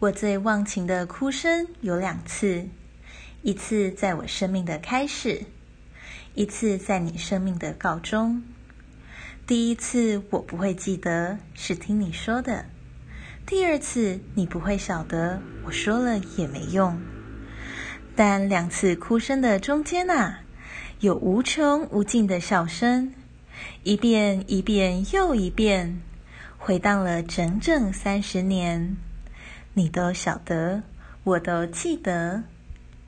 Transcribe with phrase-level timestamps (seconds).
[0.00, 2.66] 我最忘情的哭声有两次，
[3.42, 5.42] 一次在我生命的开始，
[6.34, 8.42] 一次在你生命的告终。
[9.46, 12.64] 第一次我不会记得，是听你说的；
[13.44, 16.98] 第二次你不会晓得，我说了也没用。
[18.16, 20.40] 但两次哭声的中间啊，
[21.00, 23.12] 有无穷无尽的笑声，
[23.82, 26.00] 一遍一遍又一遍，
[26.56, 28.96] 回荡了整整三十年。
[29.80, 30.82] 你都晓得，
[31.24, 32.42] 我都记得。